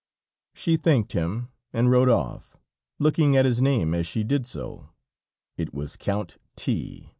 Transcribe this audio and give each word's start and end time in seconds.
She 0.55 0.77
thanked 0.77 1.11
him 1.13 1.49
and 1.71 1.91
rode 1.91 2.09
off, 2.09 2.57
looking 2.97 3.37
at 3.37 3.45
his 3.45 3.61
name 3.61 3.93
as 3.93 4.07
she 4.07 4.23
did 4.23 4.47
so; 4.47 4.89
it 5.59 5.75
was 5.75 5.95
Count 5.95 6.39
T 6.55 7.07